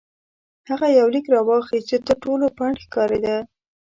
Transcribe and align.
هغه 0.69 0.87
یو 0.99 1.07
لیک 1.13 1.25
راواخیست 1.33 1.85
چې 1.89 1.97
تر 2.07 2.15
ټولو 2.23 2.45
پڼد 2.57 2.77
ښکارېده. 2.85 3.37